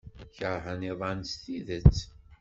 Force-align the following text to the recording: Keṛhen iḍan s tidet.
Keṛhen 0.37 0.81
iḍan 0.91 1.19
s 1.31 1.33
tidet. 1.43 1.97